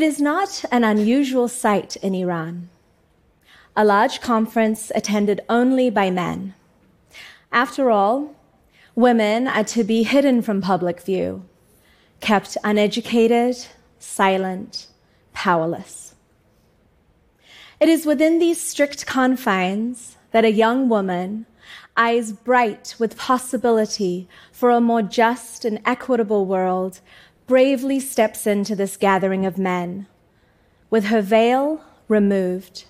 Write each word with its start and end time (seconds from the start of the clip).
It 0.00 0.06
is 0.06 0.18
not 0.18 0.64
an 0.72 0.82
unusual 0.82 1.46
sight 1.46 1.96
in 1.96 2.14
Iran. 2.14 2.70
A 3.76 3.84
large 3.84 4.22
conference 4.22 4.90
attended 4.94 5.42
only 5.46 5.90
by 5.90 6.10
men. 6.10 6.54
After 7.52 7.90
all, 7.90 8.34
women 8.94 9.46
are 9.46 9.64
to 9.64 9.84
be 9.84 10.04
hidden 10.04 10.40
from 10.40 10.62
public 10.62 11.02
view, 11.02 11.44
kept 12.20 12.56
uneducated, 12.64 13.56
silent, 13.98 14.86
powerless. 15.34 16.14
It 17.78 17.90
is 17.90 18.06
within 18.06 18.38
these 18.38 18.58
strict 18.58 19.04
confines 19.04 20.16
that 20.30 20.46
a 20.46 20.50
young 20.50 20.88
woman, 20.88 21.44
eyes 21.94 22.32
bright 22.32 22.94
with 22.98 23.18
possibility 23.18 24.30
for 24.50 24.70
a 24.70 24.80
more 24.80 25.02
just 25.02 25.66
and 25.66 25.78
equitable 25.84 26.46
world, 26.46 27.00
bravely 27.50 27.98
steps 27.98 28.46
into 28.46 28.76
this 28.76 28.96
gathering 28.96 29.44
of 29.44 29.58
men, 29.58 30.06
with 30.88 31.06
her 31.06 31.20
veil 31.20 31.82
removed. 32.06 32.84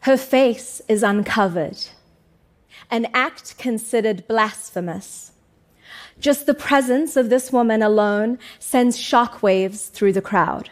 Her 0.00 0.16
face 0.16 0.82
is 0.88 1.04
uncovered, 1.04 1.78
an 2.90 3.06
act 3.14 3.56
considered 3.58 4.26
blasphemous. 4.26 5.30
Just 6.18 6.46
the 6.46 6.52
presence 6.52 7.16
of 7.16 7.30
this 7.30 7.52
woman 7.52 7.80
alone 7.80 8.40
sends 8.58 8.98
shockwaves 8.98 9.88
through 9.92 10.14
the 10.14 10.20
crowd. 10.20 10.70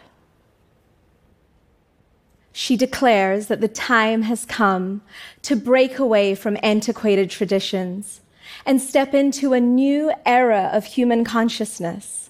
She 2.51 2.75
declares 2.75 3.47
that 3.47 3.61
the 3.61 3.69
time 3.69 4.23
has 4.23 4.43
come 4.43 5.03
to 5.43 5.55
break 5.55 5.99
away 5.99 6.35
from 6.35 6.57
antiquated 6.61 7.29
traditions 7.29 8.19
and 8.65 8.81
step 8.81 9.13
into 9.13 9.53
a 9.53 9.61
new 9.61 10.11
era 10.25 10.69
of 10.73 10.83
human 10.83 11.23
consciousness 11.23 12.21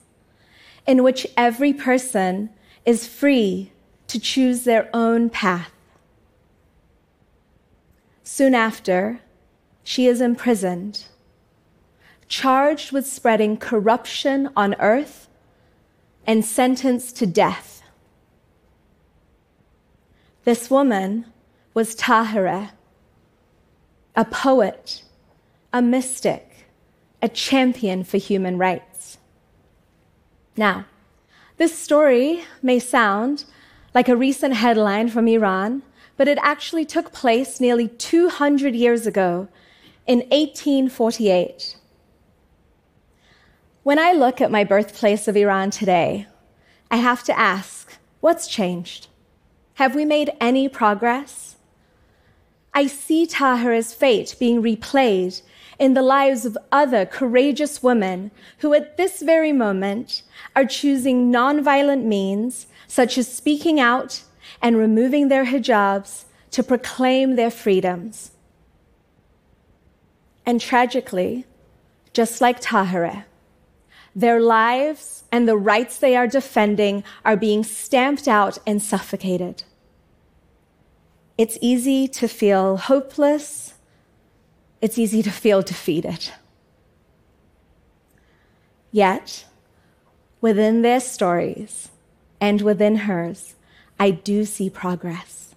in 0.87 1.03
which 1.03 1.27
every 1.37 1.73
person 1.73 2.49
is 2.85 3.07
free 3.07 3.71
to 4.07 4.19
choose 4.19 4.63
their 4.63 4.89
own 4.93 5.29
path. 5.29 5.71
Soon 8.23 8.55
after, 8.55 9.19
she 9.83 10.07
is 10.07 10.21
imprisoned, 10.21 11.05
charged 12.27 12.91
with 12.91 13.05
spreading 13.05 13.57
corruption 13.57 14.49
on 14.55 14.75
earth 14.79 15.27
and 16.25 16.45
sentenced 16.45 17.17
to 17.17 17.25
death. 17.25 17.81
This 20.43 20.69
woman 20.69 21.25
was 21.73 21.95
Tahirih, 21.95 22.71
a 24.15 24.25
poet, 24.25 25.03
a 25.71 25.81
mystic, 25.81 26.67
a 27.21 27.29
champion 27.29 28.03
for 28.03 28.17
human 28.17 28.57
rights. 28.57 28.90
Now, 30.61 30.85
this 31.57 31.75
story 31.75 32.43
may 32.61 32.77
sound 32.77 33.45
like 33.95 34.07
a 34.07 34.15
recent 34.15 34.53
headline 34.53 35.09
from 35.09 35.27
Iran, 35.27 35.81
but 36.17 36.27
it 36.27 36.37
actually 36.39 36.85
took 36.85 37.11
place 37.11 37.59
nearly 37.59 37.87
200 37.87 38.75
years 38.75 39.07
ago 39.07 39.47
in 40.05 40.19
1848. 40.29 41.77
When 43.81 43.97
I 43.97 44.11
look 44.13 44.39
at 44.39 44.51
my 44.51 44.63
birthplace 44.63 45.27
of 45.27 45.35
Iran 45.35 45.71
today, 45.71 46.27
I 46.91 46.97
have 46.97 47.23
to 47.23 47.39
ask 47.39 47.97
what's 48.19 48.45
changed? 48.47 49.07
Have 49.81 49.95
we 49.95 50.05
made 50.05 50.29
any 50.39 50.69
progress? 50.69 51.55
I 52.71 52.85
see 52.85 53.25
Tahirih's 53.25 53.95
fate 53.95 54.35
being 54.39 54.61
replayed 54.61 55.41
in 55.81 55.95
the 55.95 56.03
lives 56.03 56.45
of 56.45 56.55
other 56.71 57.07
courageous 57.07 57.81
women 57.81 58.29
who 58.59 58.71
at 58.71 58.97
this 58.97 59.23
very 59.23 59.51
moment 59.51 60.21
are 60.55 60.63
choosing 60.63 61.31
nonviolent 61.31 62.03
means, 62.03 62.67
such 62.87 63.17
as 63.17 63.27
speaking 63.27 63.79
out 63.79 64.21
and 64.61 64.77
removing 64.77 65.27
their 65.27 65.45
hijabs 65.45 66.25
to 66.51 66.61
proclaim 66.61 67.35
their 67.35 67.49
freedoms. 67.49 68.29
And 70.45 70.61
tragically, 70.61 71.47
just 72.13 72.41
like 72.41 72.61
Tahirih, 72.61 73.23
their 74.15 74.39
lives 74.39 75.23
and 75.31 75.47
the 75.47 75.57
rights 75.57 75.97
they 75.97 76.15
are 76.15 76.27
defending 76.27 77.03
are 77.25 77.35
being 77.35 77.63
stamped 77.63 78.27
out 78.27 78.59
and 78.67 78.83
suffocated. 78.83 79.63
It's 81.39 81.57
easy 81.59 82.07
to 82.09 82.27
feel 82.27 82.77
hopeless 82.77 83.73
it's 84.81 84.97
easy 84.97 85.21
to 85.23 85.31
feel 85.31 85.61
defeated. 85.61 86.31
Yet, 88.91 89.45
within 90.41 90.81
their 90.81 90.99
stories 90.99 91.89
and 92.41 92.61
within 92.61 92.97
hers, 92.97 93.55
I 93.99 94.11
do 94.11 94.43
see 94.45 94.69
progress. 94.69 95.55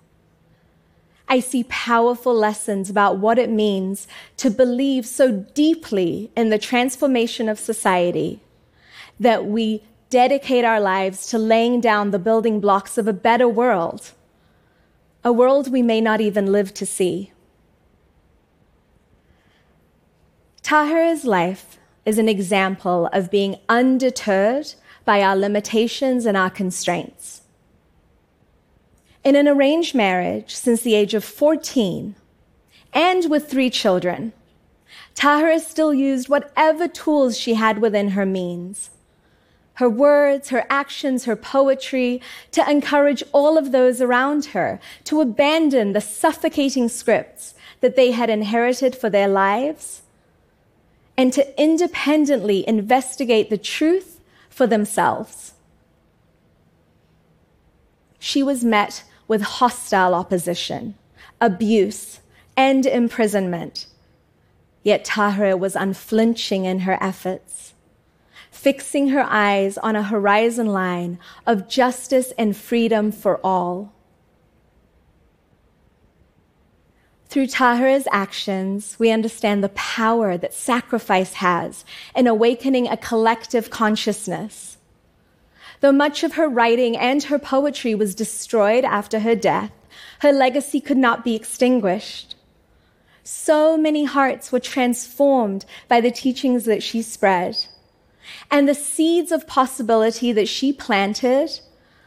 I 1.27 1.41
see 1.41 1.65
powerful 1.65 2.35
lessons 2.35 2.91
about 2.91 3.19
what 3.19 3.39
it 3.39 3.51
means 3.51 4.07
to 4.37 4.51
believe 4.51 5.07
so 5.07 5.33
deeply 5.55 6.31
in 6.37 6.51
the 6.51 6.59
transformation 6.59 7.49
of 7.49 7.59
society 7.59 8.41
that 9.19 9.47
we 9.47 9.83
dedicate 10.11 10.65
our 10.65 10.81
lives 10.81 11.27
to 11.27 11.39
laying 11.39 11.81
down 11.81 12.11
the 12.11 12.19
building 12.19 12.61
blocks 12.61 12.99
of 12.99 13.09
a 13.09 13.13
better 13.13 13.49
world, 13.49 14.13
a 15.25 15.33
world 15.33 15.73
we 15.73 15.83
may 15.83 16.01
not 16.01 16.21
even 16.21 16.53
live 16.53 16.75
to 16.75 16.85
see. 16.85 17.33
Tahirih's 20.65 21.27
life 21.27 21.79
is 22.07 22.17
an 22.17 22.27
example 22.27 23.11
of 23.13 23.31
being 23.31 23.59
undeterred 23.69 24.73
by 25.05 25.21
our 25.21 25.37
limitations 25.37 26.25
and 26.25 26.39
our 26.39 26.49
constraints. 26.49 27.43
In 29.23 29.37
an 29.37 29.47
arranged 29.47 29.95
marriage 29.95 30.55
since 30.55 30.81
the 30.81 30.95
age 30.95 31.13
of 31.13 31.23
14 31.23 32.15
and 32.95 33.31
with 33.31 33.51
three 33.51 33.69
children, 33.69 34.33
Tahirih 35.15 35.61
still 35.61 35.93
used 35.93 36.31
whatever 36.31 36.89
tools 36.89 37.39
she 37.39 37.55
had 37.55 37.79
within 37.79 38.11
her 38.11 38.25
means 38.25 38.89
her 39.79 39.91
words, 39.91 40.51
her 40.51 40.65
actions, 40.71 41.25
her 41.25 41.35
poetry, 41.35 42.23
to 42.53 42.71
encourage 42.71 43.25
all 43.33 43.59
of 43.59 43.73
those 43.73 44.01
around 44.01 44.45
her 44.47 44.79
to 45.03 45.21
abandon 45.21 45.93
the 45.93 46.01
suffocating 46.01 46.89
scripts 46.89 47.55
that 47.81 47.97
they 47.97 48.13
had 48.13 48.31
inherited 48.31 48.95
for 48.95 49.11
their 49.11 49.27
lives 49.27 50.04
and 51.17 51.33
to 51.33 51.63
independently 51.63 52.67
investigate 52.69 53.51
the 53.51 53.59
truth 53.59 54.21
for 54.49 54.67
themselves. 54.67 55.53
She 58.19 58.43
was 58.43 58.65
met 58.65 59.05
with 59.29 59.43
hostile 59.43 60.15
opposition, 60.15 60.95
abuse, 61.41 62.21
and 62.57 62.87
imprisonment. 62.87 63.87
Yet 64.83 65.05
Tahirih 65.05 65.59
was 65.59 65.77
unflinching 65.77 66.65
in 66.65 66.81
her 66.81 66.99
efforts, 67.03 67.75
fixing 68.51 69.09
her 69.09 69.25
eyes 69.29 69.79
on 69.79 69.97
a 69.97 70.03
horizon 70.03 70.67
line 70.67 71.19
of 71.47 71.69
justice 71.69 72.33
and 72.39 72.57
freedom 72.57 73.13
for 73.13 73.39
all. 73.45 73.93
Through 77.35 77.49
Tahirih's 77.49 78.07
actions, 78.13 78.95
we 79.01 79.11
understand 79.11 79.65
the 79.65 79.71
power 79.71 80.39
that 80.39 80.55
sacrifice 80.55 81.33
has 81.33 81.85
in 82.15 82.29
awakening 82.29 82.87
a 82.87 82.97
collective 82.97 83.71
consciousness. 83.71 84.79
Though 85.81 85.91
much 85.91 86.23
of 86.23 86.35
her 86.35 86.49
writing 86.49 86.97
and 86.97 87.25
her 87.25 87.41
poetry 87.41 87.93
was 87.93 88.15
destroyed 88.15 88.85
after 88.85 89.19
her 89.19 89.35
death, 89.35 89.73
her 90.21 90.31
legacy 90.31 90.81
could 90.81 90.97
not 90.97 91.25
be 91.25 91.35
extinguished. 91.35 92.37
So 93.25 93.77
many 93.77 94.05
hearts 94.05 94.53
were 94.53 94.61
transformed 94.61 95.65
by 95.89 96.01
the 96.01 96.13
teachings 96.13 96.67
that 96.67 96.85
she 96.85 97.03
spread. 97.03 97.57
And 98.49 98.69
the 98.69 98.77
seeds 98.77 99.33
of 99.33 99.49
possibility 99.49 100.31
that 100.31 100.47
she 100.47 100.73
planted 100.73 101.51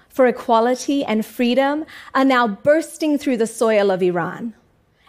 for 0.08 0.26
equality 0.26 1.04
and 1.04 1.26
freedom 1.26 1.84
are 2.16 2.24
now 2.24 2.48
bursting 2.48 3.18
through 3.18 3.36
the 3.36 3.46
soil 3.46 3.92
of 3.92 4.02
Iran 4.02 4.54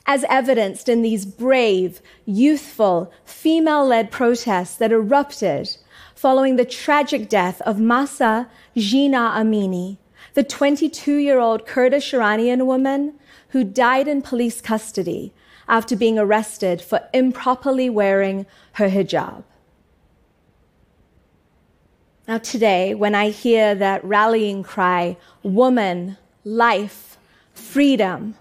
as 0.08 0.24
evidenced 0.30 0.88
in 0.88 1.02
these 1.02 1.26
brave, 1.26 2.00
youthful, 2.24 3.12
female 3.26 3.86
led 3.86 4.10
protests 4.10 4.74
that 4.76 4.90
erupted 4.90 5.76
following 6.14 6.56
the 6.56 6.64
tragic 6.64 7.28
death 7.28 7.60
of 7.60 7.78
Mahsa 7.78 8.48
Jina 8.74 9.34
Amini, 9.36 9.98
the 10.32 10.42
22 10.42 11.16
year 11.16 11.38
old 11.38 11.66
Kurdish 11.66 12.14
Iranian 12.14 12.66
woman 12.66 13.14
who 13.50 13.62
died 13.62 14.08
in 14.08 14.22
police 14.22 14.62
custody 14.62 15.34
after 15.68 15.94
being 15.94 16.18
arrested 16.18 16.80
for 16.80 17.06
improperly 17.12 17.90
wearing 17.90 18.46
her 18.72 18.88
hijab. 18.88 19.44
Now, 22.26 22.38
today, 22.38 22.94
when 22.94 23.14
I 23.14 23.28
hear 23.30 23.74
that 23.74 24.04
rallying 24.04 24.62
cry, 24.62 25.18
woman, 25.42 26.16
life, 26.44 27.18
freedom, 27.52 28.34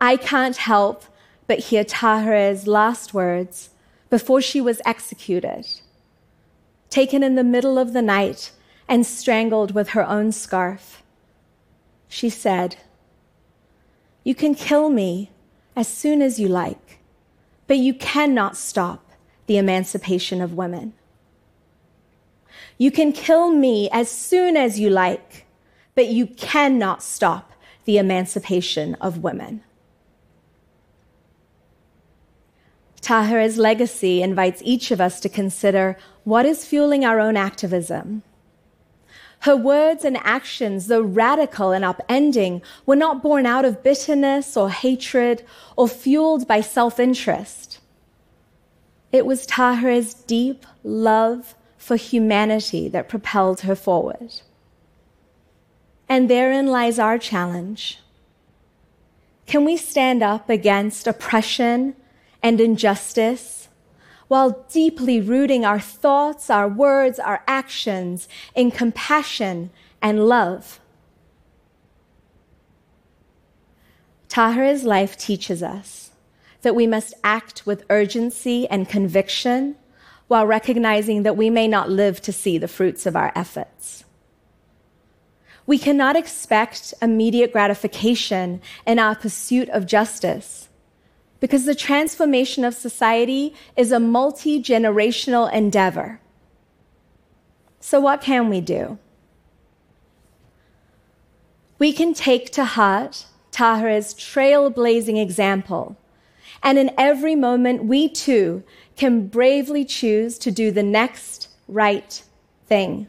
I 0.00 0.16
can't 0.16 0.56
help 0.56 1.04
but 1.46 1.58
hear 1.58 1.84
Tahirih's 1.84 2.66
last 2.66 3.12
words 3.12 3.70
before 4.08 4.40
she 4.40 4.60
was 4.60 4.80
executed, 4.86 5.66
taken 6.88 7.22
in 7.22 7.34
the 7.34 7.44
middle 7.44 7.78
of 7.78 7.92
the 7.92 8.00
night 8.02 8.52
and 8.88 9.04
strangled 9.04 9.72
with 9.72 9.90
her 9.90 10.06
own 10.06 10.32
scarf. 10.32 11.02
She 12.08 12.30
said, 12.30 12.76
You 14.24 14.34
can 14.34 14.54
kill 14.54 14.88
me 14.88 15.30
as 15.76 15.86
soon 15.86 16.22
as 16.22 16.40
you 16.40 16.48
like, 16.48 16.98
but 17.66 17.76
you 17.76 17.94
cannot 17.94 18.56
stop 18.56 19.10
the 19.46 19.58
emancipation 19.58 20.40
of 20.40 20.54
women. 20.54 20.94
You 22.78 22.90
can 22.90 23.12
kill 23.12 23.50
me 23.50 23.90
as 23.92 24.10
soon 24.10 24.56
as 24.56 24.80
you 24.80 24.88
like, 24.88 25.46
but 25.94 26.08
you 26.08 26.26
cannot 26.26 27.02
stop 27.02 27.52
the 27.84 27.98
emancipation 27.98 28.94
of 28.94 29.18
women. 29.18 29.62
Tahirih's 33.02 33.58
legacy 33.58 34.22
invites 34.22 34.62
each 34.64 34.90
of 34.90 35.00
us 35.00 35.20
to 35.20 35.28
consider 35.28 35.96
what 36.24 36.44
is 36.44 36.66
fueling 36.66 37.04
our 37.04 37.18
own 37.18 37.36
activism. 37.36 38.22
Her 39.40 39.56
words 39.56 40.04
and 40.04 40.18
actions, 40.18 40.88
though 40.88 41.00
radical 41.00 41.72
and 41.72 41.82
upending, 41.82 42.62
were 42.84 42.96
not 42.96 43.22
born 43.22 43.46
out 43.46 43.64
of 43.64 43.82
bitterness 43.82 44.54
or 44.54 44.68
hatred 44.68 45.42
or 45.76 45.88
fueled 45.88 46.46
by 46.46 46.60
self 46.60 47.00
interest. 47.00 47.78
It 49.12 49.24
was 49.24 49.46
Tahirih's 49.46 50.12
deep 50.12 50.66
love 50.84 51.54
for 51.78 51.96
humanity 51.96 52.88
that 52.90 53.08
propelled 53.08 53.62
her 53.62 53.74
forward. 53.74 54.42
And 56.06 56.28
therein 56.28 56.66
lies 56.66 56.98
our 56.98 57.16
challenge. 57.16 57.98
Can 59.46 59.64
we 59.64 59.76
stand 59.78 60.22
up 60.22 60.50
against 60.50 61.06
oppression 61.06 61.96
and 62.42 62.60
injustice 62.60 63.68
while 64.28 64.64
deeply 64.70 65.20
rooting 65.20 65.64
our 65.64 65.80
thoughts, 65.80 66.50
our 66.50 66.68
words, 66.68 67.18
our 67.18 67.42
actions 67.48 68.28
in 68.54 68.70
compassion 68.70 69.70
and 70.00 70.28
love. 70.28 70.80
Tahirih's 74.28 74.84
life 74.84 75.16
teaches 75.16 75.62
us 75.64 76.12
that 76.62 76.76
we 76.76 76.86
must 76.86 77.12
act 77.24 77.66
with 77.66 77.84
urgency 77.90 78.68
and 78.68 78.88
conviction 78.88 79.74
while 80.28 80.46
recognizing 80.46 81.24
that 81.24 81.36
we 81.36 81.50
may 81.50 81.66
not 81.66 81.90
live 81.90 82.20
to 82.22 82.32
see 82.32 82.56
the 82.56 82.68
fruits 82.68 83.06
of 83.06 83.16
our 83.16 83.32
efforts. 83.34 84.04
We 85.66 85.76
cannot 85.76 86.14
expect 86.14 86.94
immediate 87.02 87.52
gratification 87.52 88.62
in 88.86 89.00
our 89.00 89.16
pursuit 89.16 89.68
of 89.70 89.86
justice 89.86 90.68
because 91.40 91.64
the 91.64 91.74
transformation 91.74 92.64
of 92.64 92.74
society 92.74 93.54
is 93.76 93.90
a 93.90 93.98
multi 93.98 94.62
generational 94.62 95.50
endeavor. 95.52 96.20
So, 97.80 97.98
what 97.98 98.20
can 98.20 98.48
we 98.50 98.60
do? 98.60 98.98
We 101.78 101.94
can 101.94 102.12
take 102.12 102.50
to 102.52 102.64
heart 102.64 103.24
Tahirih's 103.52 104.14
trailblazing 104.14 105.20
example, 105.20 105.96
and 106.62 106.78
in 106.78 106.92
every 106.98 107.34
moment, 107.34 107.86
we 107.86 108.08
too 108.08 108.62
can 108.96 109.26
bravely 109.28 109.84
choose 109.84 110.38
to 110.38 110.50
do 110.50 110.70
the 110.70 110.82
next 110.82 111.48
right 111.66 112.22
thing, 112.66 113.08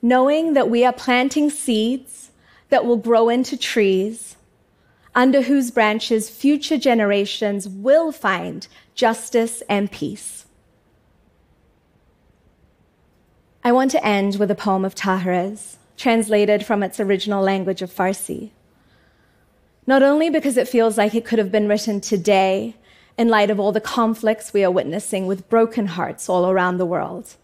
knowing 0.00 0.54
that 0.54 0.70
we 0.70 0.82
are 0.82 0.94
planting 0.94 1.50
seeds 1.50 2.30
that 2.70 2.86
will 2.86 2.96
grow 2.96 3.28
into 3.28 3.54
trees 3.54 4.36
under 5.14 5.42
whose 5.42 5.70
branches 5.70 6.30
future 6.30 6.78
generations 6.78 7.68
will 7.68 8.12
find 8.12 8.66
justice 8.94 9.62
and 9.68 9.90
peace. 9.90 10.46
I 13.64 13.72
want 13.72 13.90
to 13.92 14.04
end 14.04 14.36
with 14.36 14.50
a 14.50 14.56
poem 14.56 14.84
of 14.84 14.94
Tahirih's, 14.94 15.76
translated 15.96 16.64
from 16.64 16.82
its 16.82 16.98
original 16.98 17.42
language 17.42 17.82
of 17.82 17.94
Farsi. 17.94 18.50
Not 19.86 20.02
only 20.02 20.30
because 20.30 20.56
it 20.56 20.68
feels 20.68 20.98
like 20.98 21.14
it 21.14 21.24
could 21.24 21.38
have 21.38 21.52
been 21.52 21.68
written 21.68 22.00
today 22.00 22.76
in 23.18 23.28
light 23.28 23.50
of 23.50 23.60
all 23.60 23.72
the 23.72 23.80
conflicts 23.80 24.52
we 24.52 24.64
are 24.64 24.70
witnessing 24.70 25.26
with 25.26 25.48
broken 25.48 25.86
hearts 25.86 26.28
all 26.28 26.50
around 26.50 26.78
the 26.78 26.86
world, 26.86 27.36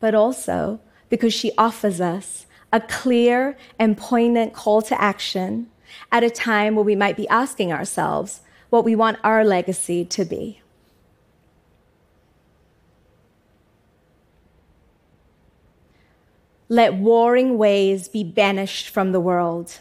but 0.00 0.14
also 0.14 0.80
because 1.08 1.34
she 1.34 1.52
offers 1.58 2.00
us 2.00 2.46
a 2.72 2.80
clear 2.80 3.56
and 3.78 3.98
poignant 3.98 4.52
call 4.52 4.82
to 4.82 5.00
action 5.00 5.68
at 6.10 6.24
a 6.24 6.30
time 6.30 6.74
where 6.74 6.84
we 6.84 6.96
might 6.96 7.16
be 7.16 7.28
asking 7.28 7.72
ourselves 7.72 8.40
what 8.70 8.84
we 8.84 8.94
want 8.94 9.18
our 9.22 9.44
legacy 9.44 10.04
to 10.04 10.24
be. 10.24 10.60
Let 16.68 16.94
warring 16.94 17.58
ways 17.58 18.08
be 18.08 18.24
banished 18.24 18.88
from 18.88 19.12
the 19.12 19.20
world. 19.20 19.78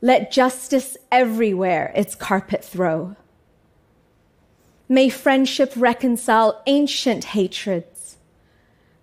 Let 0.00 0.30
justice 0.30 0.96
everywhere 1.10 1.92
its 1.94 2.14
carpet 2.14 2.64
throw. 2.64 3.16
May 4.88 5.08
friendship 5.08 5.72
reconcile 5.76 6.62
ancient 6.66 7.24
hatreds. 7.24 8.18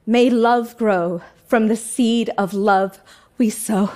May 0.05 0.29
love 0.29 0.77
grow 0.77 1.21
from 1.47 1.69
the 1.69 1.75
seed 1.75 2.29
of 2.37 2.53
love 2.53 3.01
we 3.37 3.49
sow. 3.49 3.89